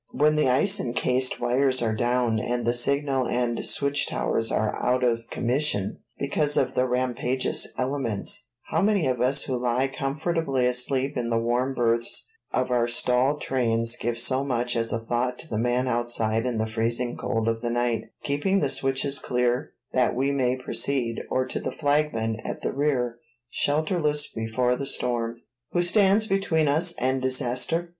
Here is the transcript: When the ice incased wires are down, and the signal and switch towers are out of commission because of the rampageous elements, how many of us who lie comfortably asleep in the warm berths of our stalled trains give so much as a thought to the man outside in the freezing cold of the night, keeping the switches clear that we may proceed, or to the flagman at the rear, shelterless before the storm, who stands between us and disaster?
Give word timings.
When 0.09 0.35
the 0.35 0.49
ice 0.49 0.79
incased 0.79 1.39
wires 1.39 1.83
are 1.83 1.93
down, 1.93 2.39
and 2.39 2.65
the 2.65 2.73
signal 2.73 3.27
and 3.27 3.63
switch 3.63 4.07
towers 4.07 4.51
are 4.51 4.75
out 4.83 5.03
of 5.03 5.29
commission 5.29 5.99
because 6.17 6.57
of 6.57 6.73
the 6.73 6.87
rampageous 6.87 7.67
elements, 7.77 8.47
how 8.71 8.81
many 8.81 9.05
of 9.05 9.21
us 9.21 9.43
who 9.43 9.55
lie 9.55 9.87
comfortably 9.87 10.65
asleep 10.65 11.15
in 11.15 11.29
the 11.29 11.37
warm 11.37 11.75
berths 11.75 12.27
of 12.51 12.71
our 12.71 12.87
stalled 12.87 13.41
trains 13.41 13.95
give 13.95 14.17
so 14.17 14.43
much 14.43 14.75
as 14.75 14.91
a 14.91 14.97
thought 15.05 15.37
to 15.37 15.47
the 15.47 15.59
man 15.59 15.87
outside 15.87 16.47
in 16.47 16.57
the 16.57 16.65
freezing 16.65 17.15
cold 17.15 17.47
of 17.47 17.61
the 17.61 17.69
night, 17.69 18.05
keeping 18.23 18.59
the 18.59 18.71
switches 18.71 19.19
clear 19.19 19.73
that 19.93 20.15
we 20.15 20.31
may 20.31 20.55
proceed, 20.57 21.21
or 21.29 21.45
to 21.45 21.59
the 21.59 21.71
flagman 21.71 22.37
at 22.43 22.61
the 22.61 22.73
rear, 22.73 23.19
shelterless 23.51 24.25
before 24.25 24.75
the 24.75 24.87
storm, 24.87 25.41
who 25.73 25.81
stands 25.83 26.25
between 26.25 26.67
us 26.67 26.95
and 26.97 27.21
disaster? 27.21 27.89